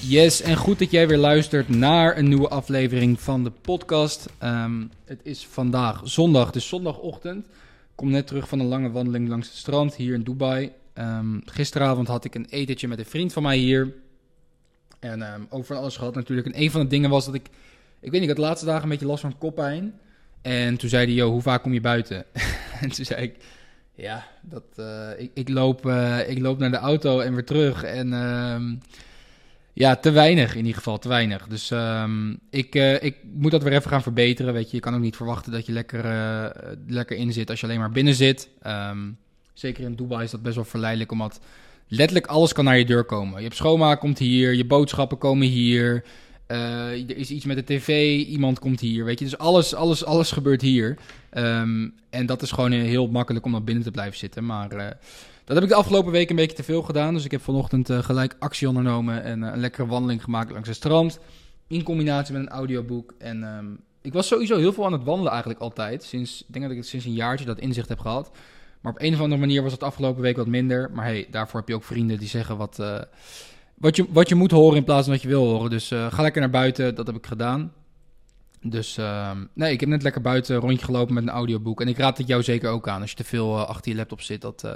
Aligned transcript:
Yes, 0.00 0.40
en 0.40 0.56
goed 0.56 0.78
dat 0.78 0.90
jij 0.90 1.08
weer 1.08 1.18
luistert 1.18 1.68
naar 1.68 2.18
een 2.18 2.28
nieuwe 2.28 2.48
aflevering 2.48 3.20
van 3.20 3.44
de 3.44 3.50
podcast. 3.50 4.28
Ehm, 4.38 4.84
het 5.04 5.20
is 5.22 5.46
vandaag 5.46 6.00
zondag, 6.04 6.50
dus 6.50 6.68
zondagochtend. 6.68 7.46
Ik 7.46 7.52
kom 7.94 8.10
net 8.10 8.26
terug 8.26 8.48
van 8.48 8.60
een 8.60 8.66
lange 8.66 8.90
wandeling 8.90 9.28
langs 9.28 9.48
het 9.48 9.56
strand 9.56 9.94
hier 9.94 10.14
in 10.14 10.22
Dubai. 10.22 10.72
Ehm, 10.92 11.40
gisteravond 11.44 12.08
had 12.08 12.24
ik 12.24 12.34
een 12.34 12.46
etentje 12.50 12.88
met 12.88 12.98
een 12.98 13.04
vriend 13.04 13.32
van 13.32 13.42
mij 13.42 13.56
hier. 13.56 13.94
En 15.00 15.34
um, 15.34 15.46
over 15.50 15.76
alles 15.76 15.96
gehad 15.96 16.14
natuurlijk. 16.14 16.46
En 16.46 16.60
een 16.60 16.70
van 16.70 16.80
de 16.80 16.86
dingen 16.86 17.10
was 17.10 17.24
dat 17.24 17.34
ik... 17.34 17.46
Ik 18.00 18.10
weet 18.10 18.20
niet, 18.20 18.22
ik 18.22 18.28
had 18.28 18.36
de 18.36 18.42
laatste 18.42 18.66
dagen 18.66 18.82
een 18.82 18.88
beetje 18.88 19.06
last 19.06 19.20
van 19.20 19.38
koppijn. 19.38 19.94
En 20.42 20.76
toen 20.76 20.88
zei 20.88 21.04
hij, 21.04 21.14
joh, 21.14 21.30
hoe 21.30 21.42
vaak 21.42 21.62
kom 21.62 21.72
je 21.72 21.80
buiten? 21.80 22.24
en 22.80 22.90
toen 22.90 23.04
zei 23.04 23.22
ik, 23.22 23.34
ja, 23.94 24.26
dat, 24.42 24.64
uh, 24.76 25.08
ik, 25.16 25.30
ik, 25.34 25.48
loop, 25.48 25.86
uh, 25.86 26.28
ik 26.28 26.38
loop 26.38 26.58
naar 26.58 26.70
de 26.70 26.76
auto 26.76 27.20
en 27.20 27.34
weer 27.34 27.44
terug. 27.44 27.82
En 27.82 28.12
um, 28.12 28.78
ja, 29.72 29.96
te 29.96 30.10
weinig 30.10 30.52
in 30.52 30.60
ieder 30.60 30.74
geval, 30.74 30.98
te 30.98 31.08
weinig. 31.08 31.46
Dus 31.46 31.70
um, 31.70 32.38
ik, 32.50 32.74
uh, 32.74 33.02
ik 33.02 33.16
moet 33.32 33.50
dat 33.50 33.62
weer 33.62 33.72
even 33.72 33.90
gaan 33.90 34.02
verbeteren. 34.02 34.52
Weet 34.52 34.70
je, 34.70 34.76
je 34.76 34.82
kan 34.82 34.94
ook 34.94 35.00
niet 35.00 35.16
verwachten 35.16 35.52
dat 35.52 35.66
je 35.66 35.72
lekker, 35.72 36.04
lekker 36.86 37.16
in 37.16 37.32
zit 37.32 37.50
als 37.50 37.60
je 37.60 37.66
alleen 37.66 37.78
maar 37.78 37.90
binnen 37.90 38.14
zit. 38.14 38.48
Um, 38.66 39.18
zeker 39.52 39.84
in 39.84 39.94
Dubai 39.94 40.24
is 40.24 40.30
dat 40.30 40.42
best 40.42 40.54
wel 40.54 40.64
verleidelijk, 40.64 41.12
omdat 41.12 41.40
letterlijk 41.88 42.26
alles 42.26 42.52
kan 42.52 42.64
naar 42.64 42.78
je 42.78 42.84
deur 42.84 43.04
komen. 43.04 43.36
Je 43.36 43.44
hebt 43.44 43.56
schoonmaak 43.56 44.00
komt 44.00 44.18
hier, 44.18 44.54
je 44.54 44.66
boodschappen 44.66 45.18
komen 45.18 45.46
hier... 45.46 46.04
Uh, 46.52 47.10
er 47.10 47.16
is 47.16 47.30
iets 47.30 47.44
met 47.44 47.56
de 47.56 47.74
tv, 47.74 48.18
iemand 48.26 48.58
komt 48.58 48.80
hier, 48.80 49.04
weet 49.04 49.18
je. 49.18 49.24
Dus 49.24 49.38
alles, 49.38 49.74
alles, 49.74 50.04
alles 50.04 50.32
gebeurt 50.32 50.60
hier. 50.60 50.98
Um, 51.34 51.94
en 52.10 52.26
dat 52.26 52.42
is 52.42 52.50
gewoon 52.50 52.72
heel 52.72 53.06
makkelijk 53.06 53.44
om 53.44 53.52
dan 53.52 53.64
binnen 53.64 53.84
te 53.84 53.90
blijven 53.90 54.18
zitten. 54.18 54.46
Maar 54.46 54.72
uh, 54.72 54.86
dat 55.44 55.54
heb 55.54 55.62
ik 55.62 55.68
de 55.68 55.74
afgelopen 55.74 56.12
week 56.12 56.30
een 56.30 56.36
beetje 56.36 56.56
te 56.56 56.62
veel 56.62 56.82
gedaan. 56.82 57.14
Dus 57.14 57.24
ik 57.24 57.30
heb 57.30 57.42
vanochtend 57.42 57.90
gelijk 57.92 58.36
actie 58.38 58.68
ondernomen 58.68 59.22
en 59.22 59.42
een 59.42 59.60
lekkere 59.60 59.86
wandeling 59.86 60.22
gemaakt 60.22 60.50
langs 60.50 60.68
het 60.68 60.76
strand. 60.76 61.18
In 61.66 61.82
combinatie 61.82 62.34
met 62.34 62.42
een 62.42 62.48
audioboek. 62.48 63.14
En 63.18 63.42
um, 63.42 63.80
ik 64.02 64.12
was 64.12 64.26
sowieso 64.26 64.56
heel 64.56 64.72
veel 64.72 64.84
aan 64.84 64.92
het 64.92 65.04
wandelen 65.04 65.30
eigenlijk 65.30 65.60
altijd. 65.60 66.02
Sinds, 66.02 66.40
ik 66.40 66.52
denk 66.52 66.64
dat 66.64 66.72
ik 66.72 66.78
het 66.78 66.88
sinds 66.88 67.06
een 67.06 67.12
jaartje 67.12 67.46
dat 67.46 67.58
inzicht 67.58 67.88
heb 67.88 67.98
gehad. 67.98 68.30
Maar 68.80 68.92
op 68.92 69.00
een 69.00 69.14
of 69.14 69.20
andere 69.20 69.40
manier 69.40 69.62
was 69.62 69.72
het 69.72 69.82
afgelopen 69.82 70.22
week 70.22 70.36
wat 70.36 70.46
minder. 70.46 70.90
Maar 70.94 71.04
hey, 71.04 71.26
daarvoor 71.30 71.60
heb 71.60 71.68
je 71.68 71.74
ook 71.74 71.84
vrienden 71.84 72.18
die 72.18 72.28
zeggen 72.28 72.56
wat 72.56 72.78
wat 73.82 73.96
je, 73.96 74.06
wat 74.08 74.28
je 74.28 74.34
moet 74.34 74.50
horen 74.50 74.76
in 74.76 74.84
plaats 74.84 75.04
van 75.04 75.12
wat 75.12 75.22
je 75.22 75.28
wil 75.28 75.44
horen. 75.44 75.70
Dus 75.70 75.92
uh, 75.92 76.12
ga 76.12 76.22
lekker 76.22 76.40
naar 76.40 76.50
buiten, 76.50 76.94
dat 76.94 77.06
heb 77.06 77.16
ik 77.16 77.26
gedaan. 77.26 77.72
Dus 78.60 78.98
uh, 78.98 79.30
nee, 79.52 79.72
ik 79.72 79.80
heb 79.80 79.88
net 79.88 80.02
lekker 80.02 80.20
buiten 80.20 80.54
een 80.54 80.60
rondje 80.60 80.84
gelopen 80.84 81.14
met 81.14 81.22
een 81.22 81.28
audioboek. 81.28 81.80
En 81.80 81.88
ik 81.88 81.98
raad 81.98 82.18
het 82.18 82.26
jou 82.26 82.42
zeker 82.42 82.70
ook 82.70 82.88
aan 82.88 83.00
als 83.00 83.10
je 83.10 83.16
te 83.16 83.24
veel 83.24 83.56
uh, 83.56 83.68
achter 83.68 83.90
je 83.90 83.96
laptop 83.96 84.20
zit. 84.20 84.40
Dat 84.40 84.62
uh, 84.64 84.70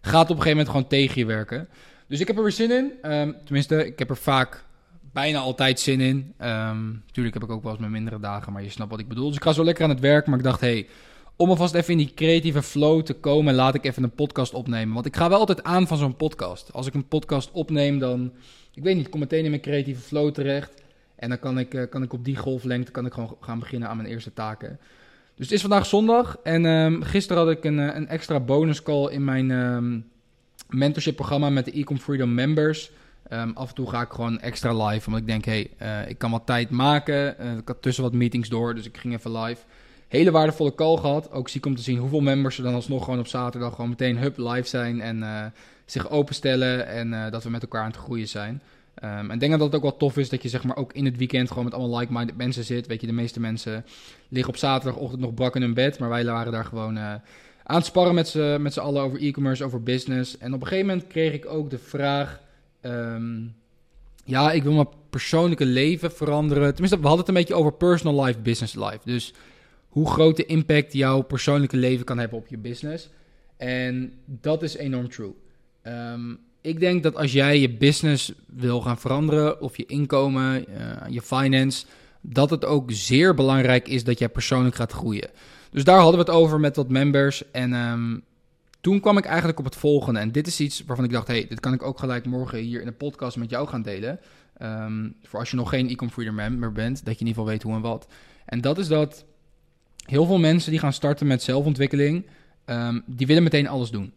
gaat 0.00 0.22
op 0.22 0.36
een 0.36 0.42
gegeven 0.42 0.50
moment 0.50 0.68
gewoon 0.68 0.86
tegen 0.86 1.18
je 1.18 1.26
werken. 1.26 1.68
Dus 2.08 2.20
ik 2.20 2.26
heb 2.26 2.36
er 2.36 2.42
weer 2.42 2.52
zin 2.52 2.70
in. 2.70 3.12
Um, 3.12 3.36
tenminste, 3.44 3.86
ik 3.86 3.98
heb 3.98 4.10
er 4.10 4.16
vaak 4.16 4.64
bijna 5.12 5.38
altijd 5.38 5.80
zin 5.80 6.00
in. 6.00 6.34
Um, 6.40 7.02
tuurlijk 7.10 7.34
heb 7.34 7.44
ik 7.44 7.50
ook 7.50 7.62
wel 7.62 7.72
eens 7.72 7.80
mijn 7.80 7.92
mindere 7.92 8.20
dagen, 8.20 8.52
maar 8.52 8.62
je 8.62 8.70
snapt 8.70 8.90
wat 8.90 9.00
ik 9.00 9.08
bedoel. 9.08 9.26
Dus 9.26 9.36
ik 9.36 9.42
ga 9.42 9.52
zo 9.52 9.64
lekker 9.64 9.84
aan 9.84 9.90
het 9.90 10.00
werk, 10.00 10.26
maar 10.26 10.38
ik 10.38 10.44
dacht, 10.44 10.60
hey, 10.60 10.88
om 11.36 11.48
alvast 11.48 11.74
even 11.74 11.92
in 11.92 11.98
die 11.98 12.14
creatieve 12.14 12.62
flow 12.62 13.02
te 13.02 13.14
komen, 13.14 13.54
laat 13.54 13.74
ik 13.74 13.84
even 13.84 14.02
een 14.02 14.14
podcast 14.14 14.54
opnemen. 14.54 14.94
Want 14.94 15.06
ik 15.06 15.16
ga 15.16 15.28
wel 15.28 15.38
altijd 15.38 15.62
aan 15.62 15.86
van 15.86 15.98
zo'n 15.98 16.16
podcast. 16.16 16.72
Als 16.72 16.86
ik 16.86 16.94
een 16.94 17.08
podcast 17.08 17.50
opneem, 17.52 17.98
dan, 17.98 18.32
ik 18.74 18.82
weet 18.82 18.96
niet, 18.96 19.08
kom 19.08 19.20
meteen 19.20 19.44
in 19.44 19.50
mijn 19.50 19.62
creatieve 19.62 20.00
flow 20.00 20.32
terecht. 20.32 20.82
En 21.16 21.28
dan 21.28 21.38
kan 21.38 21.58
ik, 21.58 21.74
uh, 21.74 21.82
kan 21.90 22.02
ik 22.02 22.12
op 22.12 22.24
die 22.24 22.36
golflengte 22.36 22.92
kan 22.92 23.06
ik 23.06 23.12
gewoon 23.12 23.36
gaan 23.40 23.58
beginnen 23.58 23.88
aan 23.88 23.96
mijn 23.96 24.08
eerste 24.08 24.32
taken. 24.32 24.78
Dus 25.34 25.46
het 25.46 25.54
is 25.54 25.60
vandaag 25.60 25.86
zondag. 25.86 26.38
En 26.42 26.64
um, 26.64 27.02
gisteren 27.02 27.42
had 27.42 27.52
ik 27.52 27.64
een, 27.64 27.78
een 27.78 28.08
extra 28.08 28.40
bonus 28.40 28.82
call 28.82 29.10
in 29.10 29.24
mijn 29.24 29.50
um, 29.50 30.10
mentorship 30.68 31.16
programma 31.16 31.50
met 31.50 31.64
de 31.64 31.72
Ecom 31.72 31.98
Freedom 31.98 32.34
members. 32.34 32.90
Um, 33.32 33.52
af 33.54 33.68
en 33.68 33.74
toe 33.74 33.88
ga 33.88 34.00
ik 34.00 34.10
gewoon 34.10 34.40
extra 34.40 34.86
live, 34.86 35.06
omdat 35.06 35.20
ik 35.20 35.26
denk, 35.26 35.44
hé, 35.44 35.68
hey, 35.78 36.02
uh, 36.04 36.10
ik 36.10 36.18
kan 36.18 36.30
wat 36.30 36.46
tijd 36.46 36.70
maken. 36.70 37.36
Ik 37.58 37.68
had 37.68 37.82
tussen 37.82 38.02
wat 38.02 38.12
meetings 38.12 38.48
door, 38.48 38.74
dus 38.74 38.86
ik 38.86 38.96
ging 38.96 39.14
even 39.14 39.40
live 39.40 39.62
hele 40.12 40.30
waardevolle 40.30 40.74
call 40.74 40.96
gehad. 40.96 41.30
Ook 41.30 41.48
ziek 41.48 41.66
om 41.66 41.76
te 41.76 41.82
zien 41.82 41.98
hoeveel 41.98 42.20
members 42.20 42.58
er 42.58 42.64
dan 42.64 42.74
alsnog 42.74 43.04
gewoon 43.04 43.18
op 43.18 43.26
zaterdag 43.26 43.74
gewoon 43.74 43.90
meteen 43.90 44.18
hub 44.18 44.38
live 44.38 44.68
zijn 44.68 45.00
en 45.00 45.18
uh, 45.18 45.44
zich 45.84 46.10
openstellen 46.10 46.86
en 46.86 47.12
uh, 47.12 47.30
dat 47.30 47.44
we 47.44 47.50
met 47.50 47.62
elkaar 47.62 47.82
aan 47.82 47.90
het 47.90 47.96
groeien 47.96 48.28
zijn. 48.28 48.62
Um, 49.04 49.08
en 49.08 49.30
ik 49.30 49.40
denk 49.40 49.52
dat 49.52 49.60
het 49.60 49.74
ook 49.74 49.82
wel 49.82 49.96
tof 49.96 50.16
is 50.16 50.28
dat 50.28 50.42
je 50.42 50.48
zeg 50.48 50.64
maar 50.64 50.76
ook 50.76 50.92
in 50.92 51.04
het 51.04 51.16
weekend 51.16 51.48
gewoon 51.48 51.64
met 51.64 51.74
allemaal 51.74 51.98
like-minded 51.98 52.36
mensen 52.36 52.64
zit. 52.64 52.86
Weet 52.86 53.00
je, 53.00 53.06
de 53.06 53.12
meeste 53.12 53.40
mensen 53.40 53.84
liggen 54.28 54.52
op 54.52 54.58
zaterdagochtend 54.58 55.20
nog 55.20 55.34
brak 55.34 55.56
in 55.56 55.62
hun 55.62 55.74
bed, 55.74 55.98
maar 55.98 56.08
wij 56.08 56.24
waren 56.24 56.52
daar 56.52 56.64
gewoon 56.64 56.96
uh, 56.96 57.14
aan 57.64 57.76
het 57.76 57.84
sparren 57.86 58.14
met 58.14 58.28
z'n, 58.28 58.58
met 58.60 58.72
z'n 58.72 58.80
allen 58.80 59.02
over 59.02 59.22
e-commerce, 59.22 59.64
over 59.64 59.82
business. 59.82 60.38
En 60.38 60.54
op 60.54 60.60
een 60.60 60.66
gegeven 60.66 60.86
moment 60.86 61.06
kreeg 61.06 61.32
ik 61.32 61.46
ook 61.46 61.70
de 61.70 61.78
vraag, 61.78 62.40
um, 62.82 63.54
ja, 64.24 64.52
ik 64.52 64.62
wil 64.62 64.72
mijn 64.72 64.88
persoonlijke 65.10 65.66
leven 65.66 66.12
veranderen. 66.12 66.70
Tenminste, 66.70 67.00
we 67.00 67.06
hadden 67.06 67.26
het 67.26 67.28
een 67.28 67.40
beetje 67.40 67.54
over 67.54 67.72
personal 67.72 68.24
life, 68.24 68.38
business 68.38 68.74
life. 68.74 69.00
Dus 69.04 69.34
hoe 69.92 70.10
groot 70.10 70.36
de 70.36 70.46
impact 70.46 70.92
jouw 70.92 71.20
persoonlijke 71.20 71.76
leven 71.76 72.04
kan 72.04 72.18
hebben 72.18 72.38
op 72.38 72.46
je 72.46 72.58
business. 72.58 73.10
En 73.56 74.12
dat 74.24 74.62
is 74.62 74.76
enorm 74.76 75.08
true. 75.08 75.34
Um, 75.82 76.38
ik 76.60 76.80
denk 76.80 77.02
dat 77.02 77.16
als 77.16 77.32
jij 77.32 77.60
je 77.60 77.70
business 77.76 78.32
wil 78.46 78.80
gaan 78.80 78.98
veranderen, 78.98 79.60
of 79.60 79.76
je 79.76 79.86
inkomen, 79.86 80.64
uh, 80.68 81.08
je 81.08 81.22
finance, 81.22 81.86
dat 82.20 82.50
het 82.50 82.64
ook 82.64 82.90
zeer 82.92 83.34
belangrijk 83.34 83.88
is 83.88 84.04
dat 84.04 84.18
jij 84.18 84.28
persoonlijk 84.28 84.74
gaat 84.74 84.92
groeien. 84.92 85.30
Dus 85.70 85.84
daar 85.84 85.98
hadden 85.98 86.24
we 86.24 86.30
het 86.30 86.40
over 86.40 86.60
met 86.60 86.76
wat 86.76 86.88
members. 86.88 87.50
En 87.50 87.72
um, 87.72 88.22
toen 88.80 89.00
kwam 89.00 89.18
ik 89.18 89.24
eigenlijk 89.24 89.58
op 89.58 89.64
het 89.64 89.76
volgende. 89.76 90.20
En 90.20 90.32
dit 90.32 90.46
is 90.46 90.60
iets 90.60 90.84
waarvan 90.84 91.04
ik 91.04 91.12
dacht: 91.12 91.26
hey, 91.26 91.46
dit 91.48 91.60
kan 91.60 91.72
ik 91.72 91.82
ook 91.82 91.98
gelijk 91.98 92.26
morgen 92.26 92.58
hier 92.58 92.80
in 92.80 92.86
de 92.86 92.92
podcast 92.92 93.36
met 93.36 93.50
jou 93.50 93.68
gaan 93.68 93.82
delen. 93.82 94.20
Um, 94.62 95.14
voor 95.22 95.38
als 95.38 95.50
je 95.50 95.56
nog 95.56 95.68
geen 95.68 95.88
e-com 95.90 96.10
freedom 96.10 96.34
member 96.34 96.72
bent, 96.72 97.04
dat 97.04 97.14
je 97.14 97.20
in 97.20 97.26
ieder 97.26 97.42
geval 97.42 97.46
weet 97.46 97.62
hoe 97.62 97.74
en 97.74 97.80
wat. 97.80 98.06
En 98.44 98.60
dat 98.60 98.78
is 98.78 98.88
dat 98.88 99.24
heel 100.02 100.26
veel 100.26 100.38
mensen 100.38 100.70
die 100.70 100.80
gaan 100.80 100.92
starten 100.92 101.26
met 101.26 101.42
zelfontwikkeling, 101.42 102.26
um, 102.66 103.02
die 103.06 103.26
willen 103.26 103.42
meteen 103.42 103.68
alles 103.68 103.90
doen. 103.90 104.12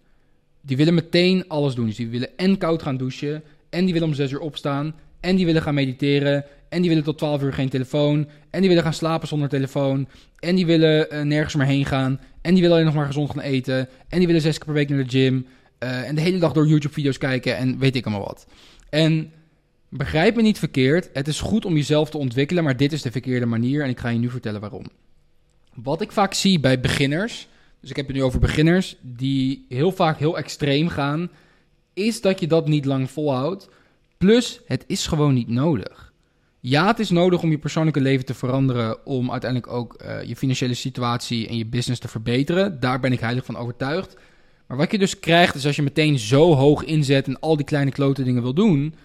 Die 0.61 0.77
willen 0.77 0.93
meteen 0.93 1.47
alles 1.47 1.75
doen. 1.75 1.85
Dus 1.85 1.95
die 1.95 2.09
willen 2.09 2.37
en 2.37 2.57
koud 2.57 2.81
gaan 2.81 2.97
douchen, 2.97 3.43
en 3.69 3.83
die 3.83 3.93
willen 3.93 4.07
om 4.07 4.13
6 4.13 4.31
uur 4.31 4.39
opstaan, 4.39 4.95
en 5.19 5.35
die 5.35 5.45
willen 5.45 5.61
gaan 5.61 5.73
mediteren, 5.73 6.45
en 6.69 6.81
die 6.81 6.89
willen 6.89 7.03
tot 7.03 7.17
12 7.17 7.41
uur 7.41 7.53
geen 7.53 7.69
telefoon, 7.69 8.27
en 8.49 8.59
die 8.59 8.69
willen 8.69 8.83
gaan 8.83 8.93
slapen 8.93 9.27
zonder 9.27 9.49
telefoon, 9.49 10.07
en 10.39 10.55
die 10.55 10.65
willen 10.65 11.07
uh, 11.13 11.21
nergens 11.21 11.55
meer 11.55 11.65
heen 11.65 11.85
gaan, 11.85 12.19
en 12.41 12.51
die 12.51 12.61
willen 12.61 12.71
alleen 12.71 12.85
nog 12.85 12.95
maar 12.95 13.05
gezond 13.05 13.29
gaan 13.29 13.39
eten, 13.39 13.89
en 14.09 14.17
die 14.17 14.27
willen 14.27 14.41
zes 14.41 14.57
keer 14.57 14.65
per 14.65 14.73
week 14.73 14.89
naar 14.89 15.03
de 15.03 15.09
gym, 15.09 15.45
uh, 15.79 16.07
en 16.07 16.15
de 16.15 16.21
hele 16.21 16.37
dag 16.37 16.53
door 16.53 16.67
YouTube-video's 16.67 17.17
kijken 17.17 17.57
en 17.57 17.79
weet 17.79 17.95
ik 17.95 18.05
allemaal 18.05 18.25
wat. 18.25 18.47
En 18.89 19.31
begrijp 19.89 20.35
me 20.35 20.41
niet 20.41 20.59
verkeerd, 20.59 21.09
het 21.13 21.27
is 21.27 21.39
goed 21.39 21.65
om 21.65 21.75
jezelf 21.75 22.09
te 22.09 22.17
ontwikkelen, 22.17 22.63
maar 22.63 22.77
dit 22.77 22.93
is 22.93 23.01
de 23.01 23.11
verkeerde 23.11 23.45
manier 23.45 23.83
en 23.83 23.89
ik 23.89 23.99
ga 23.99 24.09
je 24.09 24.19
nu 24.19 24.29
vertellen 24.29 24.61
waarom. 24.61 24.85
Wat 25.83 26.01
ik 26.01 26.11
vaak 26.11 26.33
zie 26.33 26.59
bij 26.59 26.79
beginners, 26.79 27.47
dus 27.79 27.89
ik 27.89 27.95
heb 27.95 28.07
het 28.07 28.15
nu 28.15 28.23
over 28.23 28.39
beginners 28.39 28.95
die 29.01 29.65
heel 29.69 29.91
vaak 29.91 30.17
heel 30.17 30.37
extreem 30.37 30.87
gaan, 30.87 31.29
is 31.93 32.21
dat 32.21 32.39
je 32.39 32.47
dat 32.47 32.67
niet 32.67 32.85
lang 32.85 33.11
volhoudt. 33.11 33.69
Plus, 34.17 34.61
het 34.65 34.83
is 34.87 35.07
gewoon 35.07 35.33
niet 35.33 35.49
nodig. 35.49 36.13
Ja, 36.59 36.87
het 36.87 36.99
is 36.99 37.09
nodig 37.09 37.41
om 37.41 37.51
je 37.51 37.57
persoonlijke 37.57 38.01
leven 38.01 38.25
te 38.25 38.33
veranderen, 38.33 39.05
om 39.05 39.31
uiteindelijk 39.31 39.71
ook 39.71 40.01
uh, 40.01 40.23
je 40.23 40.35
financiële 40.35 40.73
situatie 40.73 41.47
en 41.47 41.57
je 41.57 41.65
business 41.65 42.01
te 42.01 42.07
verbeteren. 42.07 42.79
Daar 42.79 42.99
ben 42.99 43.11
ik 43.11 43.19
heilig 43.19 43.45
van 43.45 43.57
overtuigd. 43.57 44.17
Maar 44.67 44.77
wat 44.77 44.91
je 44.91 44.97
dus 44.97 45.19
krijgt, 45.19 45.55
is 45.55 45.65
als 45.65 45.75
je 45.75 45.81
meteen 45.81 46.19
zo 46.19 46.53
hoog 46.53 46.83
inzet 46.83 47.27
en 47.27 47.39
al 47.39 47.55
die 47.55 47.65
kleine 47.65 47.91
klote 47.91 48.23
dingen 48.23 48.41
wil 48.41 48.53
doen, 48.53 48.95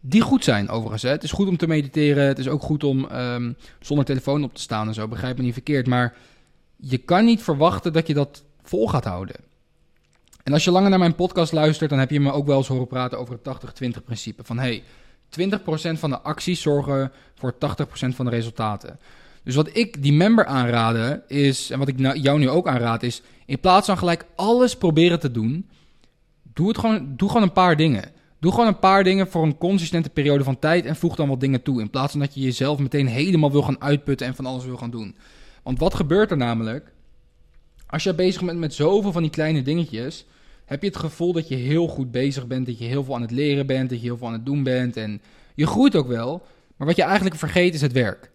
die 0.00 0.20
goed 0.20 0.44
zijn 0.44 0.68
overigens. 0.68 1.02
Het 1.02 1.22
is 1.22 1.32
goed 1.32 1.48
om 1.48 1.56
te 1.56 1.66
mediteren. 1.66 2.26
Het 2.26 2.38
is 2.38 2.48
ook 2.48 2.62
goed 2.62 2.84
om 2.84 3.08
um, 3.12 3.56
zonder 3.80 4.04
telefoon 4.04 4.44
op 4.44 4.54
te 4.54 4.60
staan 4.60 4.88
en 4.88 4.94
zo. 4.94 5.08
Begrijp 5.08 5.36
me 5.36 5.42
niet 5.42 5.52
verkeerd. 5.52 5.86
Maar 5.86 6.16
je 6.76 6.98
kan 6.98 7.24
niet 7.24 7.42
verwachten 7.42 7.92
dat 7.92 8.06
je 8.06 8.14
dat 8.14 8.42
vol 8.62 8.88
gaat 8.88 9.04
houden. 9.04 9.36
En 10.42 10.52
als 10.52 10.64
je 10.64 10.70
langer 10.70 10.90
naar 10.90 10.98
mijn 10.98 11.14
podcast 11.14 11.52
luistert, 11.52 11.90
dan 11.90 11.98
heb 11.98 12.10
je 12.10 12.20
me 12.20 12.32
ook 12.32 12.46
wel 12.46 12.56
eens 12.56 12.68
horen 12.68 12.86
praten 12.86 13.18
over 13.18 13.38
het 13.42 13.94
80-20 13.98 14.04
principe. 14.04 14.44
Van 14.44 14.58
hey, 14.58 14.82
20% 15.40 15.52
van 15.92 16.10
de 16.10 16.20
acties 16.20 16.60
zorgen 16.60 17.12
voor 17.34 17.54
80% 17.54 17.56
van 17.90 18.24
de 18.24 18.30
resultaten. 18.30 18.98
Dus 19.42 19.54
wat 19.54 19.76
ik 19.76 20.02
die 20.02 20.12
member 20.12 20.46
aanraden 20.46 21.22
is, 21.26 21.70
en 21.70 21.78
wat 21.78 21.88
ik 21.88 22.16
jou 22.16 22.38
nu 22.38 22.48
ook 22.48 22.68
aanraad 22.68 23.02
is, 23.02 23.22
in 23.46 23.60
plaats 23.60 23.86
van 23.86 23.98
gelijk 23.98 24.24
alles 24.34 24.76
proberen 24.76 25.20
te 25.20 25.30
doen, 25.30 25.68
doe, 26.42 26.68
het 26.68 26.78
gewoon, 26.78 27.12
doe 27.16 27.28
gewoon 27.28 27.42
een 27.42 27.52
paar 27.52 27.76
dingen. 27.76 28.12
Doe 28.40 28.52
gewoon 28.52 28.66
een 28.66 28.78
paar 28.78 29.04
dingen 29.04 29.28
voor 29.28 29.42
een 29.42 29.58
consistente 29.58 30.10
periode 30.10 30.44
van 30.44 30.58
tijd 30.58 30.84
en 30.84 30.96
voeg 30.96 31.16
dan 31.16 31.28
wat 31.28 31.40
dingen 31.40 31.62
toe. 31.62 31.80
In 31.80 31.90
plaats 31.90 32.10
van 32.10 32.20
dat 32.20 32.34
je 32.34 32.40
jezelf 32.40 32.78
meteen 32.78 33.06
helemaal 33.06 33.52
wil 33.52 33.62
gaan 33.62 33.80
uitputten 33.80 34.26
en 34.26 34.34
van 34.34 34.46
alles 34.46 34.64
wil 34.64 34.76
gaan 34.76 34.90
doen. 34.90 35.16
Want 35.62 35.78
wat 35.78 35.94
gebeurt 35.94 36.30
er 36.30 36.36
namelijk? 36.36 36.92
Als 37.86 38.02
je 38.02 38.14
bezig 38.14 38.44
bent 38.44 38.58
met 38.58 38.74
zoveel 38.74 39.12
van 39.12 39.22
die 39.22 39.30
kleine 39.30 39.62
dingetjes, 39.62 40.26
heb 40.64 40.82
je 40.82 40.88
het 40.88 40.96
gevoel 40.96 41.32
dat 41.32 41.48
je 41.48 41.54
heel 41.54 41.88
goed 41.88 42.10
bezig 42.10 42.46
bent, 42.46 42.66
dat 42.66 42.78
je 42.78 42.84
heel 42.84 43.04
veel 43.04 43.14
aan 43.14 43.22
het 43.22 43.30
leren 43.30 43.66
bent, 43.66 43.90
dat 43.90 43.98
je 43.98 44.06
heel 44.06 44.16
veel 44.16 44.26
aan 44.26 44.32
het 44.32 44.46
doen 44.46 44.62
bent. 44.62 44.96
En 44.96 45.22
je 45.54 45.66
groeit 45.66 45.96
ook 45.96 46.08
wel, 46.08 46.46
maar 46.76 46.86
wat 46.86 46.96
je 46.96 47.02
eigenlijk 47.02 47.34
vergeet 47.34 47.74
is 47.74 47.80
het 47.80 47.92
werk. 47.92 48.30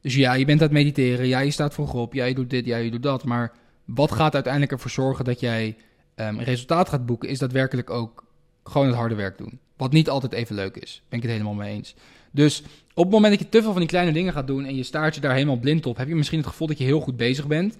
Dus 0.00 0.14
ja, 0.14 0.32
je 0.32 0.44
bent 0.44 0.60
aan 0.60 0.66
het 0.66 0.76
mediteren, 0.76 1.26
ja, 1.26 1.38
je 1.38 1.50
staat 1.50 1.74
vroeg 1.74 1.94
op, 1.94 2.14
ja, 2.14 2.24
je 2.24 2.34
doet 2.34 2.50
dit, 2.50 2.66
ja, 2.66 2.76
je 2.76 2.90
doet 2.90 3.02
dat. 3.02 3.24
Maar 3.24 3.52
wat 3.84 4.12
gaat 4.12 4.34
uiteindelijk 4.34 4.72
ervoor 4.72 4.90
zorgen 4.90 5.24
dat 5.24 5.40
jij 5.40 5.76
ehm, 6.14 6.38
resultaat 6.38 6.88
gaat 6.88 7.06
boeken, 7.06 7.28
is 7.28 7.38
daadwerkelijk 7.38 7.90
ook 7.90 8.24
gewoon 8.70 8.86
het 8.86 8.96
harde 8.96 9.14
werk 9.14 9.38
doen. 9.38 9.58
Wat 9.76 9.92
niet 9.92 10.08
altijd 10.08 10.32
even 10.32 10.54
leuk 10.54 10.76
is. 10.76 11.02
Ben 11.08 11.18
ik 11.18 11.24
het 11.24 11.32
helemaal 11.32 11.54
mee 11.54 11.74
eens. 11.74 11.94
Dus 12.30 12.62
op 12.94 13.04
het 13.04 13.12
moment 13.12 13.32
dat 13.32 13.42
je 13.42 13.48
te 13.48 13.62
veel 13.62 13.70
van 13.70 13.80
die 13.80 13.90
kleine 13.90 14.12
dingen 14.12 14.32
gaat 14.32 14.46
doen 14.46 14.64
en 14.64 14.76
je 14.76 14.82
staart 14.82 15.14
je 15.14 15.20
daar 15.20 15.34
helemaal 15.34 15.56
blind 15.56 15.86
op, 15.86 15.96
heb 15.96 16.08
je 16.08 16.14
misschien 16.14 16.38
het 16.38 16.48
gevoel 16.48 16.66
dat 16.66 16.78
je 16.78 16.84
heel 16.84 17.00
goed 17.00 17.16
bezig 17.16 17.46
bent. 17.46 17.76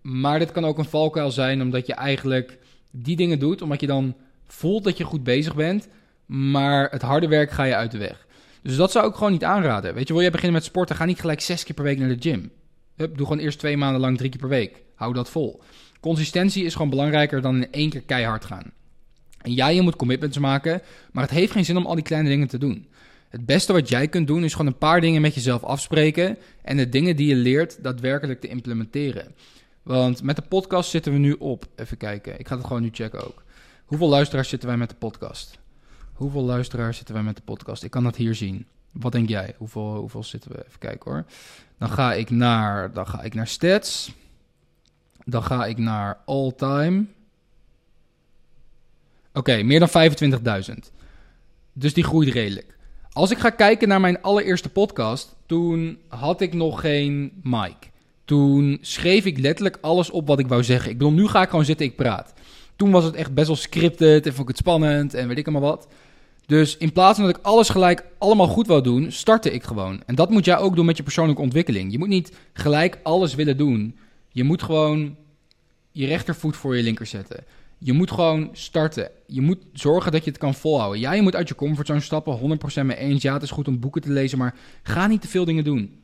Maar 0.00 0.38
dit 0.38 0.52
kan 0.52 0.64
ook 0.64 0.78
een 0.78 0.84
valkuil 0.84 1.30
zijn 1.30 1.62
omdat 1.62 1.86
je 1.86 1.94
eigenlijk 1.94 2.58
die 2.90 3.16
dingen 3.16 3.38
doet, 3.38 3.62
omdat 3.62 3.80
je 3.80 3.86
dan 3.86 4.14
voelt 4.46 4.84
dat 4.84 4.96
je 4.96 5.04
goed 5.04 5.24
bezig 5.24 5.54
bent, 5.54 5.88
maar 6.26 6.90
het 6.90 7.02
harde 7.02 7.28
werk 7.28 7.50
ga 7.50 7.64
je 7.64 7.74
uit 7.74 7.90
de 7.90 7.98
weg. 7.98 8.26
Dus 8.62 8.76
dat 8.76 8.90
zou 8.90 9.08
ik 9.08 9.14
gewoon 9.14 9.32
niet 9.32 9.44
aanraden. 9.44 9.94
Weet 9.94 10.08
je, 10.08 10.14
wil 10.14 10.22
je 10.22 10.30
beginnen 10.30 10.54
met 10.54 10.64
sporten, 10.64 10.96
ga 10.96 11.04
niet 11.04 11.20
gelijk 11.20 11.40
zes 11.40 11.64
keer 11.64 11.74
per 11.74 11.84
week 11.84 11.98
naar 11.98 12.08
de 12.08 12.16
gym. 12.20 12.50
Hup, 12.96 13.16
doe 13.16 13.26
gewoon 13.26 13.42
eerst 13.42 13.58
twee 13.58 13.76
maanden 13.76 14.00
lang 14.00 14.16
drie 14.16 14.30
keer 14.30 14.40
per 14.40 14.48
week. 14.48 14.82
Hou 14.94 15.12
dat 15.12 15.30
vol. 15.30 15.60
Consistentie 16.00 16.64
is 16.64 16.72
gewoon 16.72 16.90
belangrijker 16.90 17.40
dan 17.40 17.56
in 17.56 17.72
één 17.72 17.90
keer 17.90 18.02
keihard 18.02 18.44
gaan. 18.44 18.72
En 19.42 19.54
ja, 19.54 19.68
je 19.68 19.82
moet 19.82 19.96
commitments 19.96 20.38
maken, 20.38 20.82
maar 21.12 21.22
het 21.22 21.32
heeft 21.32 21.52
geen 21.52 21.64
zin 21.64 21.76
om 21.76 21.86
al 21.86 21.94
die 21.94 22.04
kleine 22.04 22.28
dingen 22.28 22.48
te 22.48 22.58
doen. 22.58 22.86
Het 23.28 23.46
beste 23.46 23.72
wat 23.72 23.88
jij 23.88 24.08
kunt 24.08 24.26
doen 24.26 24.44
is 24.44 24.52
gewoon 24.52 24.66
een 24.66 24.78
paar 24.78 25.00
dingen 25.00 25.20
met 25.20 25.34
jezelf 25.34 25.64
afspreken 25.64 26.36
en 26.62 26.76
de 26.76 26.88
dingen 26.88 27.16
die 27.16 27.26
je 27.26 27.34
leert 27.34 27.82
daadwerkelijk 27.82 28.40
te 28.40 28.48
implementeren. 28.48 29.34
Want 29.82 30.22
met 30.22 30.36
de 30.36 30.42
podcast 30.42 30.90
zitten 30.90 31.12
we 31.12 31.18
nu 31.18 31.32
op, 31.32 31.66
even 31.76 31.96
kijken, 31.96 32.38
ik 32.38 32.48
ga 32.48 32.56
het 32.56 32.66
gewoon 32.66 32.82
nu 32.82 32.88
checken 32.92 33.26
ook. 33.26 33.42
Hoeveel 33.84 34.08
luisteraars 34.08 34.48
zitten 34.48 34.68
wij 34.68 34.78
met 34.78 34.88
de 34.88 34.94
podcast? 34.94 35.58
Hoeveel 36.12 36.42
luisteraars 36.42 36.96
zitten 36.96 37.14
wij 37.14 37.24
met 37.24 37.36
de 37.36 37.42
podcast? 37.42 37.82
Ik 37.82 37.90
kan 37.90 38.04
dat 38.04 38.16
hier 38.16 38.34
zien. 38.34 38.66
Wat 38.90 39.12
denk 39.12 39.28
jij? 39.28 39.54
Hoeveel, 39.56 39.94
hoeveel 39.94 40.24
zitten 40.24 40.52
we? 40.52 40.64
Even 40.66 40.78
kijken 40.78 41.10
hoor. 41.10 41.24
Dan 41.78 41.88
ga 41.88 42.14
ik 42.14 42.30
naar, 42.30 42.92
dan 42.92 43.06
ga 43.06 43.22
ik 43.22 43.34
naar 43.34 43.46
stats. 43.46 44.12
Dan 45.24 45.42
ga 45.42 45.66
ik 45.66 45.78
naar 45.78 46.18
all 46.24 46.52
time. 46.52 47.06
Oké, 49.38 49.62
meer 49.62 49.80
dan 49.80 50.10
25.000. 50.68 50.74
Dus 51.72 51.94
die 51.94 52.04
groeit 52.04 52.28
redelijk. 52.28 52.76
Als 53.12 53.30
ik 53.30 53.38
ga 53.38 53.50
kijken 53.50 53.88
naar 53.88 54.00
mijn 54.00 54.22
allereerste 54.22 54.68
podcast, 54.68 55.36
toen 55.46 55.98
had 56.08 56.40
ik 56.40 56.54
nog 56.54 56.80
geen 56.80 57.32
mic. 57.42 57.90
Toen 58.24 58.78
schreef 58.80 59.24
ik 59.24 59.38
letterlijk 59.38 59.78
alles 59.80 60.10
op 60.10 60.26
wat 60.26 60.38
ik 60.38 60.48
wou 60.48 60.64
zeggen. 60.64 60.90
Ik 60.90 60.98
bedoel, 60.98 61.12
nu 61.12 61.28
ga 61.28 61.42
ik 61.42 61.48
gewoon 61.48 61.64
zitten, 61.64 61.86
ik 61.86 61.96
praat. 61.96 62.32
Toen 62.76 62.90
was 62.90 63.04
het 63.04 63.14
echt 63.14 63.34
best 63.34 63.46
wel 63.46 63.56
scripted 63.56 64.26
en 64.26 64.32
vond 64.32 64.48
ik 64.48 64.56
het 64.56 64.66
spannend 64.66 65.14
en 65.14 65.28
weet 65.28 65.38
ik 65.38 65.46
allemaal 65.46 65.70
wat. 65.70 65.88
Dus 66.46 66.76
in 66.76 66.92
plaats 66.92 67.18
van 67.18 67.26
dat 67.26 67.36
ik 67.36 67.44
alles 67.44 67.68
gelijk 67.68 68.04
allemaal 68.18 68.48
goed 68.48 68.66
wou 68.66 68.82
doen, 68.82 69.12
startte 69.12 69.52
ik 69.52 69.62
gewoon. 69.62 70.02
En 70.06 70.14
dat 70.14 70.30
moet 70.30 70.44
jij 70.44 70.58
ook 70.58 70.76
doen 70.76 70.86
met 70.86 70.96
je 70.96 71.02
persoonlijke 71.02 71.42
ontwikkeling. 71.42 71.92
Je 71.92 71.98
moet 71.98 72.08
niet 72.08 72.32
gelijk 72.52 72.98
alles 73.02 73.34
willen 73.34 73.56
doen. 73.56 73.98
Je 74.28 74.44
moet 74.44 74.62
gewoon 74.62 75.16
je 75.92 76.06
rechtervoet 76.06 76.56
voor 76.56 76.76
je 76.76 76.82
linker 76.82 77.06
zetten. 77.06 77.44
Je 77.78 77.92
moet 77.92 78.10
gewoon 78.10 78.48
starten. 78.52 79.10
Je 79.26 79.40
moet 79.40 79.58
zorgen 79.72 80.12
dat 80.12 80.24
je 80.24 80.30
het 80.30 80.38
kan 80.38 80.54
volhouden. 80.54 81.00
Ja, 81.00 81.12
je 81.12 81.22
moet 81.22 81.36
uit 81.36 81.48
je 81.48 81.54
comfortzone 81.54 82.00
stappen, 82.00 82.58
100% 82.82 82.84
mee 82.84 82.96
eens. 82.96 83.22
Ja, 83.22 83.32
het 83.32 83.42
is 83.42 83.50
goed 83.50 83.68
om 83.68 83.80
boeken 83.80 84.02
te 84.02 84.10
lezen, 84.10 84.38
maar 84.38 84.54
ga 84.82 85.06
niet 85.06 85.20
te 85.20 85.28
veel 85.28 85.44
dingen 85.44 85.64
doen. 85.64 85.98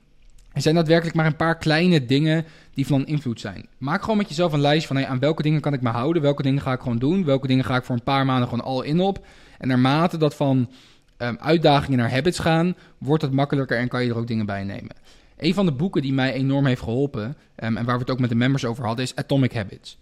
Er 0.52 0.62
zijn 0.62 0.74
daadwerkelijk 0.74 1.16
maar 1.16 1.26
een 1.26 1.36
paar 1.36 1.58
kleine 1.58 2.04
dingen 2.04 2.44
die 2.74 2.86
van 2.86 3.06
invloed 3.06 3.40
zijn. 3.40 3.68
Maak 3.78 4.00
gewoon 4.00 4.16
met 4.16 4.28
jezelf 4.28 4.52
een 4.52 4.60
lijst 4.60 4.86
van 4.86 4.96
hey, 4.96 5.06
aan 5.06 5.18
welke 5.18 5.42
dingen 5.42 5.60
kan 5.60 5.72
ik 5.72 5.80
me 5.80 5.88
houden, 5.88 6.22
welke 6.22 6.42
dingen 6.42 6.62
ga 6.62 6.72
ik 6.72 6.80
gewoon 6.80 6.98
doen, 6.98 7.24
welke 7.24 7.46
dingen 7.46 7.64
ga 7.64 7.76
ik 7.76 7.84
voor 7.84 7.94
een 7.94 8.02
paar 8.02 8.24
maanden 8.24 8.48
gewoon 8.48 8.64
al 8.64 8.82
in 8.82 9.00
op. 9.00 9.26
En 9.58 9.68
naarmate 9.68 10.16
dat 10.16 10.34
van 10.34 10.70
um, 11.18 11.36
uitdagingen 11.40 11.98
naar 11.98 12.10
habits 12.10 12.38
gaan, 12.38 12.74
wordt 12.98 13.22
het 13.22 13.32
makkelijker 13.32 13.78
en 13.78 13.88
kan 13.88 14.04
je 14.04 14.10
er 14.10 14.16
ook 14.16 14.26
dingen 14.26 14.46
bij 14.46 14.64
nemen. 14.64 14.96
Een 15.36 15.54
van 15.54 15.66
de 15.66 15.72
boeken 15.72 16.02
die 16.02 16.12
mij 16.12 16.32
enorm 16.32 16.66
heeft 16.66 16.82
geholpen, 16.82 17.24
um, 17.24 17.76
en 17.76 17.84
waar 17.84 17.94
we 17.94 18.00
het 18.00 18.10
ook 18.10 18.20
met 18.20 18.30
de 18.30 18.36
members 18.36 18.64
over 18.64 18.84
hadden, 18.84 19.04
is 19.04 19.16
Atomic 19.16 19.52
Habits. 19.52 19.98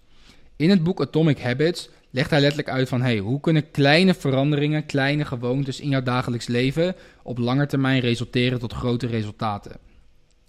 In 0.57 0.71
het 0.71 0.83
boek 0.83 1.01
Atomic 1.01 1.39
Habits 1.39 1.89
legt 2.11 2.31
hij 2.31 2.41
letterlijk 2.41 2.69
uit 2.69 2.89
van 2.89 3.03
hey, 3.03 3.19
hoe 3.19 3.41
kunnen 3.41 3.71
kleine 3.71 4.15
veranderingen, 4.15 4.87
kleine 4.87 5.25
gewoontes 5.25 5.81
in 5.81 5.89
jouw 5.89 6.03
dagelijks 6.03 6.47
leven 6.47 6.95
op 7.23 7.39
lange 7.39 7.67
termijn 7.67 8.01
resulteren 8.01 8.59
tot 8.59 8.73
grote 8.73 9.07
resultaten. 9.07 9.77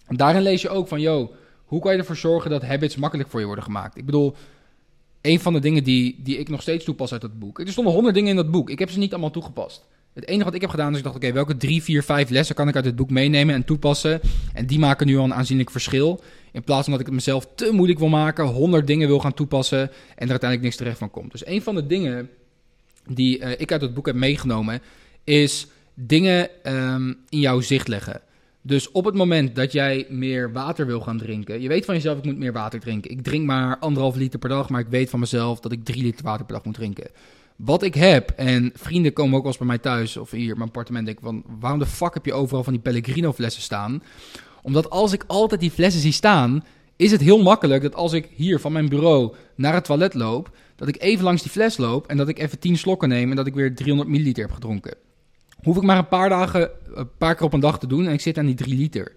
En 0.07 0.15
daarin 0.15 0.41
lees 0.41 0.61
je 0.61 0.69
ook 0.69 0.87
van, 0.87 1.01
yo, 1.01 1.31
hoe 1.65 1.81
kan 1.81 1.91
je 1.91 1.97
ervoor 1.97 2.15
zorgen 2.15 2.49
dat 2.49 2.63
habits 2.63 2.95
makkelijk 2.95 3.29
voor 3.29 3.39
je 3.39 3.45
worden 3.45 3.63
gemaakt? 3.63 3.97
Ik 3.97 4.05
bedoel, 4.05 4.35
een 5.21 5.39
van 5.39 5.53
de 5.53 5.59
dingen 5.59 5.83
die, 5.83 6.19
die 6.23 6.37
ik 6.37 6.49
nog 6.49 6.61
steeds 6.61 6.85
toepas 6.85 7.11
uit 7.11 7.21
dat 7.21 7.39
boek. 7.39 7.59
Er 7.59 7.67
stonden 7.67 7.93
honderd 7.93 8.15
dingen 8.15 8.29
in 8.29 8.35
dat 8.35 8.51
boek. 8.51 8.69
Ik 8.69 8.79
heb 8.79 8.89
ze 8.89 8.99
niet 8.99 9.11
allemaal 9.11 9.31
toegepast. 9.31 9.85
Het 10.13 10.27
enige 10.27 10.43
wat 10.43 10.53
ik 10.53 10.61
heb 10.61 10.69
gedaan 10.69 10.91
is 10.91 10.97
ik 10.97 11.03
dacht, 11.03 11.15
oké, 11.15 11.31
welke 11.31 11.57
drie, 11.57 11.83
vier, 11.83 12.03
vijf 12.03 12.29
lessen 12.29 12.55
kan 12.55 12.67
ik 12.67 12.75
uit 12.75 12.85
het 12.85 12.95
boek 12.95 13.09
meenemen 13.09 13.55
en 13.55 13.65
toepassen? 13.65 14.19
En 14.53 14.65
die 14.65 14.79
maken 14.79 15.07
nu 15.07 15.17
al 15.17 15.23
een 15.23 15.33
aanzienlijk 15.33 15.71
verschil. 15.71 16.21
In 16.53 16.63
plaats 16.63 16.83
van 16.83 16.91
dat 16.91 16.99
ik 16.99 17.05
het 17.05 17.15
mezelf 17.15 17.47
te 17.55 17.69
moeilijk 17.71 17.99
wil 17.99 18.07
maken, 18.07 18.45
honderd 18.45 18.87
dingen 18.87 19.07
wil 19.07 19.19
gaan 19.19 19.33
toepassen 19.33 19.79
en 19.79 19.89
er 20.25 20.29
uiteindelijk 20.29 20.61
niks 20.61 20.75
terecht 20.75 20.97
van 20.97 21.11
komt. 21.11 21.31
Dus 21.31 21.45
een 21.45 21.61
van 21.61 21.75
de 21.75 21.87
dingen 21.87 22.29
die 23.09 23.39
uh, 23.39 23.51
ik 23.51 23.71
uit 23.71 23.81
het 23.81 23.93
boek 23.93 24.05
heb 24.05 24.15
meegenomen, 24.15 24.81
is 25.23 25.67
dingen 25.93 26.49
um, 26.63 27.17
in 27.29 27.39
jouw 27.39 27.61
zicht 27.61 27.87
leggen. 27.87 28.21
Dus 28.61 28.91
op 28.91 29.05
het 29.05 29.15
moment 29.15 29.55
dat 29.55 29.71
jij 29.71 30.05
meer 30.09 30.51
water 30.51 30.85
wil 30.85 31.01
gaan 31.01 31.17
drinken, 31.17 31.61
je 31.61 31.67
weet 31.67 31.85
van 31.85 31.95
jezelf, 31.95 32.17
ik 32.17 32.23
moet 32.23 32.37
meer 32.37 32.53
water 32.53 32.79
drinken. 32.79 33.11
Ik 33.11 33.21
drink 33.21 33.45
maar 33.45 33.77
anderhalf 33.77 34.15
liter 34.15 34.39
per 34.39 34.49
dag, 34.49 34.69
maar 34.69 34.81
ik 34.81 34.87
weet 34.87 35.09
van 35.09 35.19
mezelf 35.19 35.59
dat 35.59 35.71
ik 35.71 35.83
drie 35.83 36.03
liter 36.03 36.23
water 36.23 36.45
per 36.45 36.55
dag 36.55 36.65
moet 36.65 36.73
drinken. 36.73 37.09
Wat 37.55 37.83
ik 37.83 37.95
heb, 37.95 38.29
en 38.29 38.71
vrienden 38.75 39.13
komen 39.13 39.35
ook 39.35 39.41
wel 39.41 39.51
eens 39.51 39.57
bij 39.57 39.67
mij 39.67 39.77
thuis 39.77 40.17
of 40.17 40.31
hier 40.31 40.49
in 40.49 40.57
mijn 40.57 40.67
appartement, 40.67 41.05
denk 41.05 41.17
ik 41.17 41.23
van, 41.23 41.43
waarom 41.59 41.79
de 41.79 41.85
fuck 41.85 42.13
heb 42.13 42.25
je 42.25 42.33
overal 42.33 42.63
van 42.63 42.73
die 42.73 42.81
Pellegrino 42.81 43.33
flessen 43.33 43.61
staan? 43.61 44.03
Omdat 44.63 44.89
als 44.89 45.13
ik 45.13 45.23
altijd 45.27 45.61
die 45.61 45.71
flessen 45.71 46.01
zie 46.01 46.11
staan, 46.11 46.63
is 46.95 47.11
het 47.11 47.21
heel 47.21 47.41
makkelijk 47.41 47.81
dat 47.81 47.95
als 47.95 48.13
ik 48.13 48.29
hier 48.35 48.59
van 48.59 48.71
mijn 48.71 48.89
bureau 48.89 49.33
naar 49.55 49.73
het 49.73 49.85
toilet 49.85 50.13
loop, 50.13 50.51
dat 50.75 50.87
ik 50.87 51.01
even 51.01 51.23
langs 51.23 51.41
die 51.41 51.51
fles 51.51 51.77
loop 51.77 52.07
en 52.07 52.17
dat 52.17 52.27
ik 52.27 52.39
even 52.39 52.59
10 52.59 52.77
slokken 52.77 53.09
neem 53.09 53.29
en 53.29 53.35
dat 53.35 53.47
ik 53.47 53.53
weer 53.53 53.75
300 53.75 54.09
milliliter 54.09 54.43
heb 54.43 54.53
gedronken. 54.53 54.95
Hoef 55.63 55.77
ik 55.77 55.83
maar 55.83 55.97
een 55.97 56.07
paar 56.07 56.29
dagen, 56.29 56.69
een 56.93 57.09
paar 57.17 57.35
keer 57.35 57.45
op 57.45 57.53
een 57.53 57.59
dag 57.59 57.79
te 57.79 57.87
doen 57.87 58.07
en 58.07 58.13
ik 58.13 58.21
zit 58.21 58.37
aan 58.37 58.45
die 58.45 58.55
3 58.55 58.75
liter. 58.75 59.13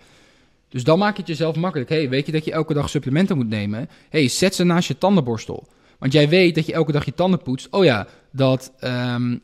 Dus 0.69 0.85
dan 0.85 0.99
maak 0.99 1.13
je 1.13 1.19
het 1.19 1.29
jezelf 1.29 1.57
makkelijk. 1.57 1.89
hey, 1.89 2.09
weet 2.09 2.27
je 2.27 2.33
dat 2.33 2.45
je 2.45 2.53
elke 2.53 2.75
dag 2.75 2.89
supplementen 2.89 3.37
moet 3.37 3.49
nemen? 3.49 3.89
hey, 4.09 4.29
zet 4.29 4.55
ze 4.55 4.65
naast 4.65 4.89
je 4.89 4.99
tandenborstel. 4.99 5.69
Want 5.99 6.13
jij 6.13 6.29
weet 6.29 6.55
dat 6.55 6.67
je 6.67 6.73
elke 6.73 6.93
dag 6.93 7.05
je 7.05 7.15
tanden 7.15 7.43
poetst. 7.43 7.69
Oh 7.71 7.85
ja, 7.85 8.07
dat, 8.31 8.73
um, 8.81 9.41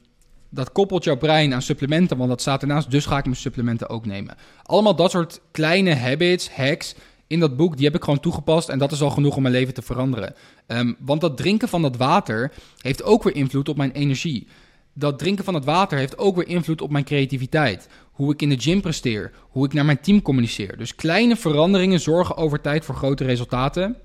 dat 0.52 0.72
koppelt 0.72 1.04
jouw 1.04 1.16
brein 1.16 1.54
aan 1.54 1.62
supplementen, 1.62 2.16
want 2.16 2.28
dat 2.28 2.40
staat 2.40 2.62
ernaast. 2.62 2.90
Dus 2.90 3.06
ga 3.06 3.18
ik 3.18 3.24
mijn 3.24 3.36
supplementen 3.36 3.88
ook 3.88 4.06
nemen. 4.06 4.36
Allemaal 4.62 4.96
dat 4.96 5.10
soort 5.10 5.40
kleine 5.50 5.94
habits, 5.94 6.50
hacks 6.50 6.94
in 7.26 7.40
dat 7.40 7.56
boek, 7.56 7.76
die 7.76 7.86
heb 7.86 7.94
ik 7.94 8.04
gewoon 8.04 8.20
toegepast. 8.20 8.68
En 8.68 8.78
dat 8.78 8.92
is 8.92 9.02
al 9.02 9.10
genoeg 9.10 9.36
om 9.36 9.42
mijn 9.42 9.54
leven 9.54 9.74
te 9.74 9.82
veranderen. 9.82 10.34
Um, 10.66 10.96
want 10.98 11.20
dat 11.20 11.36
drinken 11.36 11.68
van 11.68 11.82
dat 11.82 11.96
water 11.96 12.52
heeft 12.78 13.02
ook 13.02 13.22
weer 13.22 13.34
invloed 13.34 13.68
op 13.68 13.76
mijn 13.76 13.92
energie 13.92 14.46
dat 14.92 15.18
drinken 15.18 15.44
van 15.44 15.54
het 15.54 15.64
water 15.64 15.98
heeft 15.98 16.18
ook 16.18 16.36
weer 16.36 16.48
invloed 16.48 16.80
op 16.80 16.90
mijn 16.90 17.04
creativiteit. 17.04 17.88
Hoe 18.12 18.32
ik 18.32 18.42
in 18.42 18.48
de 18.48 18.60
gym 18.60 18.80
presteer, 18.80 19.32
hoe 19.48 19.64
ik 19.64 19.72
naar 19.72 19.84
mijn 19.84 20.00
team 20.00 20.22
communiceer. 20.22 20.76
Dus 20.76 20.94
kleine 20.94 21.36
veranderingen 21.36 22.00
zorgen 22.00 22.36
over 22.36 22.60
tijd 22.60 22.84
voor 22.84 22.94
grote 22.94 23.24
resultaten. 23.24 23.96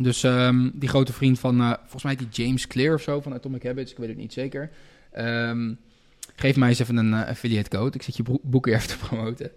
Dus 0.00 0.22
um, 0.22 0.70
die 0.74 0.88
grote 0.88 1.12
vriend 1.12 1.38
van, 1.38 1.60
uh, 1.60 1.72
volgens 1.80 2.02
mij 2.02 2.16
die 2.16 2.28
James 2.30 2.66
Clear 2.66 2.94
of 2.94 3.02
zo 3.02 3.20
van 3.20 3.34
Atomic 3.34 3.62
Habits, 3.62 3.92
ik 3.92 3.98
weet 3.98 4.08
het 4.08 4.16
niet 4.16 4.32
zeker. 4.32 4.70
Um, 5.18 5.78
geef 6.36 6.56
mij 6.56 6.68
eens 6.68 6.78
even 6.78 6.96
een 6.96 7.12
uh, 7.12 7.28
affiliate 7.28 7.70
code. 7.70 7.94
Ik 7.96 8.02
zit 8.02 8.16
je 8.16 8.22
boeken 8.42 8.74
even 8.74 8.88
te 8.88 8.98
promoten. 9.06 9.50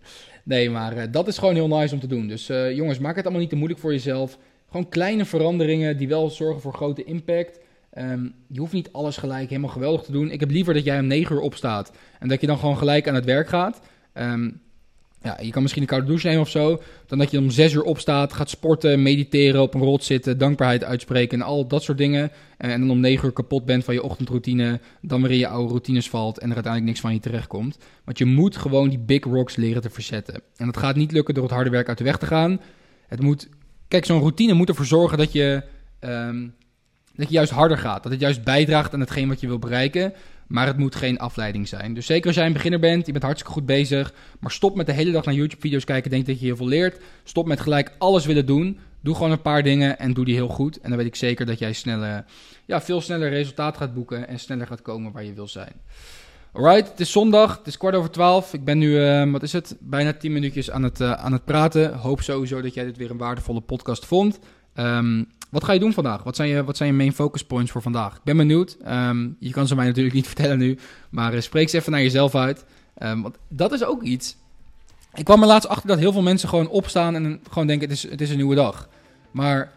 Nee, 0.44 0.70
maar 0.70 0.98
uh, 0.98 1.04
dat 1.12 1.28
is 1.28 1.38
gewoon 1.38 1.56
heel 1.56 1.68
nice 1.68 1.94
om 1.94 2.00
te 2.00 2.08
doen. 2.08 2.28
Dus 2.28 2.48
jongens, 2.74 3.00
maak 3.00 3.16
het 3.16 3.24
allemaal 3.24 3.42
niet 3.42 3.50
te 3.50 3.56
moeilijk 3.56 3.82
voor 3.82 3.92
jezelf. 3.92 4.38
Gewoon 4.68 4.90
kleine 4.90 5.26
veranderingen 5.26 5.98
die 5.98 6.08
wel 6.08 6.30
zorgen 6.30 6.62
voor 6.62 6.74
grote 6.74 7.04
impact. 7.04 7.60
Um, 7.98 8.34
je 8.48 8.60
hoeft 8.60 8.74
niet 8.74 8.92
alles 8.92 9.18
gelijk 9.18 9.50
helemaal 9.50 9.70
geweldig 9.70 10.02
te 10.02 10.12
doen. 10.12 10.32
Ik 10.32 10.40
heb 10.40 10.50
liever 10.50 10.74
dat 10.74 10.84
jij 10.84 11.00
om 11.00 11.08
9 11.08 11.36
uur 11.36 11.42
opstaat 11.42 11.92
en 12.20 12.28
dat 12.28 12.42
je 12.42 12.48
dan 12.48 12.58
gewoon 12.58 12.78
gelijk 12.78 13.08
aan 13.08 13.16
het 13.16 13.26
werk 13.26 13.48
gaat. 13.48 13.82
Um, 14.14 14.62
ja, 15.22 15.38
je 15.42 15.52
kan 15.52 15.62
misschien 15.62 15.82
een 15.82 15.88
koude 15.88 16.08
douche 16.08 16.28
nemen 16.28 16.42
of 16.42 16.50
zo. 16.50 16.82
Dan 17.08 17.18
dat 17.18 17.32
je 17.32 17.38
om 17.38 17.50
6 17.50 17.74
uur 17.74 17.84
opstaat, 17.84 18.34
gaat 18.34 18.50
sporten, 18.50 19.02
mediteren, 19.02 19.62
op 19.62 19.74
een 19.74 19.82
rot 19.82 20.04
zitten, 20.04 20.38
dankbaarheid 20.38 20.84
uitspreken 20.84 21.40
en 21.40 21.46
al 21.46 21.68
dat 21.68 21.84
soort 21.84 21.98
dingen. 21.98 22.32
En 22.58 22.80
dan 22.80 22.90
om 22.90 23.00
9 23.00 23.26
uur 23.26 23.34
kapot 23.34 23.66
bent 23.66 23.84
van 23.84 23.94
je 23.94 24.04
ochtendroutine, 24.04 24.80
dan 25.02 25.22
weer 25.22 25.32
in 25.32 25.38
je 25.38 25.48
oude 25.48 25.70
routines 25.70 26.10
valt 26.10 26.38
en 26.38 26.50
er 26.50 26.56
uiteindelijk 26.56 26.92
niks 26.92 27.00
van 27.00 27.14
je 27.14 27.20
terechtkomt. 27.20 27.78
Want 28.04 28.18
je 28.18 28.26
moet 28.26 28.58
gewoon 28.58 28.90
die 28.90 29.00
big 29.00 29.24
rocks 29.24 29.56
leren 29.56 29.82
te 29.82 29.90
verzetten. 29.90 30.42
En 30.56 30.66
dat 30.66 30.78
gaat 30.78 30.96
niet 30.96 31.12
lukken 31.12 31.34
door 31.34 31.44
het 31.44 31.54
harde 31.54 31.70
werk 31.70 31.88
uit 31.88 31.98
de 31.98 32.04
weg 32.04 32.18
te 32.18 32.26
gaan. 32.26 32.60
Het 33.08 33.22
moet, 33.22 33.50
kijk, 33.88 34.06
zo'n 34.06 34.20
routine 34.20 34.54
moet 34.54 34.70
ervoor 34.70 34.86
zorgen 34.86 35.18
dat 35.18 35.32
je 35.32 35.64
um, 36.00 36.54
dat 37.20 37.28
je 37.28 37.34
juist 37.34 37.52
harder 37.52 37.78
gaat. 37.78 38.04
Dat 38.04 38.12
het 38.12 38.22
juist 38.22 38.44
bijdraagt 38.44 38.94
aan 38.94 39.00
hetgeen 39.00 39.28
wat 39.28 39.40
je 39.40 39.48
wil 39.48 39.60
bereiken. 39.60 40.14
Maar 40.50 40.68
het 40.68 40.78
moet 40.78 40.96
geen 40.96 41.20
afleiding 41.20 41.68
zijn. 41.68 41.94
Dus 41.94 42.06
zeker 42.06 42.28
als 42.28 42.36
jij 42.36 42.46
een 42.46 42.54
beginner 42.54 42.80
bent, 42.80 43.06
je 43.06 43.12
bent 43.12 43.24
hartstikke 43.24 43.54
goed 43.54 43.66
bezig. 43.66 44.14
Maar 44.40 44.52
stop 44.52 44.76
met 44.76 44.86
de 44.86 44.92
hele 44.92 45.12
dag 45.12 45.26
naar 45.26 45.34
YouTube-video's 45.34 45.84
kijken. 45.84 46.12
Denk 46.12 46.26
dat 46.26 46.40
je 46.40 46.46
heel 46.46 46.56
veel 46.56 46.68
leert. 46.68 47.02
Stop 47.24 47.48
met 47.48 47.60
gelijk 47.60 47.92
alles 47.98 48.26
willen 48.26 48.46
doen. 48.46 48.80
Doe 49.02 49.16
gewoon 49.16 49.32
een 49.32 49.42
paar 49.42 49.64
dingen 49.64 50.00
en 50.00 50.14
doe 50.14 50.26
die 50.26 50.36
heel 50.36 50.48
goed. 50.48 50.80
En 50.80 50.90
dan 50.90 50.98
weet 50.98 51.08
ik 51.08 51.16
zeker 51.16 51.46
dat 51.46 51.60
jij 51.60 51.74
sneller, 51.74 52.26
ja, 52.66 52.82
veel 52.82 53.02
sneller 53.02 53.30
resultaat 53.30 53.78
gaat 53.78 53.94
boeken. 53.94 54.28
En 54.28 54.40
sneller 54.40 54.68
gaat 54.68 54.82
komen 54.82 55.12
waar 55.12 55.24
je 55.24 55.34
wil 55.34 55.48
zijn. 55.48 55.74
Alright, 56.52 56.90
het 56.90 57.00
is 57.00 57.12
zondag, 57.12 57.58
het 57.58 57.68
is 57.68 57.78
kwart 57.78 57.96
over 57.96 58.12
twaalf. 58.12 58.54
Ik 58.54 58.64
ben 58.64 58.78
nu, 58.78 58.90
uh, 58.90 59.32
wat 59.32 59.44
is 59.44 59.54
het, 59.54 59.76
bijna 59.80 60.14
tien 60.14 60.32
minuutjes 60.32 60.72
aan 60.72 60.84
het, 60.84 61.00
uh, 61.00 61.12
aan 61.12 61.32
het 61.32 61.46
praten. 61.46 61.94
Hoop 61.94 62.22
sowieso 62.22 62.62
dat 62.62 62.74
jij 62.74 62.86
dit 62.86 62.98
weer 62.98 63.12
een 63.12 63.18
waardevolle 63.18 63.62
podcast 63.62 64.06
vond. 64.06 64.40
Um, 64.80 65.28
wat 65.50 65.64
ga 65.64 65.74
je 65.74 65.80
doen 65.80 65.94
vandaag? 65.94 66.24
Wat 66.24 66.36
zijn 66.36 66.50
je, 66.50 66.64
wat 66.64 66.78
zijn 66.78 66.90
je 66.90 66.96
main 66.96 67.14
focus 67.14 67.44
points 67.44 67.72
voor 67.72 67.82
vandaag? 67.82 68.16
Ik 68.16 68.24
ben 68.24 68.38
benieuwd. 68.38 68.78
Ehm, 68.84 69.28
je 69.40 69.52
kan 69.52 69.68
ze 69.68 69.76
mij 69.76 69.86
natuurlijk 69.86 70.16
niet 70.16 70.28
vertellen 70.34 70.58
nu, 70.58 70.78
maar 71.10 71.34
uh, 71.34 71.42
spreek 71.42 71.70
ze 71.70 71.78
even 71.78 71.92
naar 71.92 72.02
jezelf 72.02 72.36
uit. 72.36 72.66
Um, 73.04 73.22
want 73.22 73.38
dat 73.48 73.72
is 73.72 73.84
ook 73.84 74.04
iets. 74.04 74.38
Ik 75.14 75.26
kwam 75.26 75.42
er 75.42 75.48
laatst 75.48 75.70
achter 75.70 75.88
dat 75.88 76.00
heel 76.00 76.12
veel 76.12 76.22
mensen 76.22 76.50
gewoon 76.50 76.70
opstaan 76.70 77.16
en 77.16 77.40
gewoon 77.50 77.68
denken: 77.68 77.90
het 77.90 77.98
is, 77.98 78.10
het 78.10 78.22
is 78.22 78.30
een 78.30 78.36
nieuwe 78.36 78.56
dag. 78.56 78.90
Maar 79.32 79.72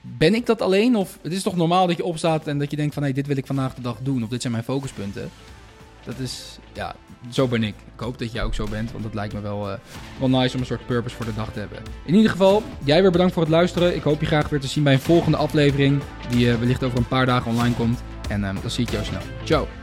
ben 0.00 0.34
ik 0.34 0.46
dat 0.46 0.62
alleen? 0.62 0.96
Of 0.96 1.18
het 1.22 1.32
is 1.32 1.42
toch 1.42 1.56
normaal 1.56 1.86
dat 1.86 1.96
je 1.96 2.04
opstaat 2.04 2.46
en 2.46 2.58
dat 2.58 2.70
je 2.70 2.76
denkt: 2.76 2.94
van 2.94 3.02
hé, 3.02 3.08
hey, 3.08 3.18
dit 3.18 3.26
wil 3.26 3.36
ik 3.36 3.46
vandaag 3.46 3.74
de 3.74 3.82
dag 3.82 3.98
doen, 4.02 4.22
of 4.22 4.28
dit 4.28 4.40
zijn 4.40 4.52
mijn 4.52 4.64
focuspunten. 4.64 5.30
Dat 6.04 6.18
is, 6.18 6.58
ja, 6.72 6.94
zo 7.30 7.48
ben 7.48 7.62
ik. 7.62 7.74
Ik 7.94 8.00
hoop 8.00 8.18
dat 8.18 8.32
jij 8.32 8.42
ook 8.42 8.54
zo 8.54 8.66
bent, 8.70 8.92
want 8.92 9.04
het 9.04 9.14
lijkt 9.14 9.34
me 9.34 9.40
wel, 9.40 9.70
uh, 9.70 9.74
wel 10.18 10.28
nice 10.28 10.54
om 10.54 10.60
een 10.60 10.66
soort 10.66 10.86
purpose 10.86 11.16
voor 11.16 11.24
de 11.24 11.34
dag 11.34 11.52
te 11.52 11.58
hebben. 11.58 11.78
In 12.04 12.14
ieder 12.14 12.30
geval, 12.30 12.62
jij 12.84 13.02
weer 13.02 13.10
bedankt 13.10 13.32
voor 13.32 13.42
het 13.42 13.50
luisteren. 13.50 13.94
Ik 13.94 14.02
hoop 14.02 14.20
je 14.20 14.26
graag 14.26 14.48
weer 14.48 14.60
te 14.60 14.66
zien 14.66 14.84
bij 14.84 14.92
een 14.92 15.00
volgende 15.00 15.36
aflevering, 15.36 16.02
die 16.30 16.46
uh, 16.46 16.54
wellicht 16.54 16.82
over 16.82 16.98
een 16.98 17.08
paar 17.08 17.26
dagen 17.26 17.50
online 17.50 17.74
komt. 17.74 18.02
En 18.28 18.40
uh, 18.40 18.50
dan 18.62 18.70
zie 18.70 18.84
ik 18.84 18.90
jou 18.90 19.04
snel. 19.04 19.20
Ciao. 19.44 19.81